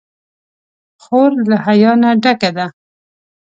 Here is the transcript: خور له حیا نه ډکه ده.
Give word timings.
خور 1.03 1.31
له 1.49 1.57
حیا 1.65 1.91
نه 2.03 2.11
ډکه 2.23 2.49
ده. 2.57 2.65